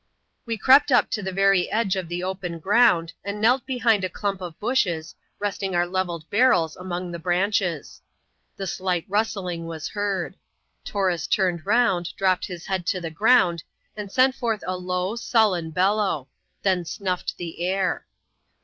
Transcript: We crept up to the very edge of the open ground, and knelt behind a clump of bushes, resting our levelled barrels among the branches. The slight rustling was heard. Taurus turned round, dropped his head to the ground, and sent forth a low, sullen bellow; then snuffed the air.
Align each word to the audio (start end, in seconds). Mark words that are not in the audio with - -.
We 0.47 0.57
crept 0.57 0.91
up 0.91 1.11
to 1.11 1.21
the 1.21 1.31
very 1.31 1.69
edge 1.69 1.95
of 1.95 2.07
the 2.09 2.23
open 2.23 2.57
ground, 2.57 3.13
and 3.23 3.39
knelt 3.39 3.67
behind 3.67 4.03
a 4.03 4.09
clump 4.09 4.41
of 4.41 4.59
bushes, 4.59 5.13
resting 5.37 5.75
our 5.75 5.85
levelled 5.85 6.27
barrels 6.31 6.75
among 6.75 7.11
the 7.11 7.19
branches. 7.19 8.01
The 8.57 8.65
slight 8.65 9.05
rustling 9.07 9.67
was 9.67 9.89
heard. 9.89 10.37
Taurus 10.83 11.27
turned 11.27 11.67
round, 11.67 12.15
dropped 12.15 12.47
his 12.47 12.65
head 12.65 12.87
to 12.87 12.99
the 12.99 13.11
ground, 13.11 13.63
and 13.95 14.11
sent 14.11 14.33
forth 14.33 14.63
a 14.65 14.75
low, 14.75 15.15
sullen 15.15 15.69
bellow; 15.69 16.29
then 16.63 16.83
snuffed 16.83 17.37
the 17.37 17.63
air. 17.63 18.07